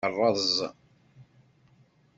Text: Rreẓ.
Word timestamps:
Rreẓ. 0.13 0.55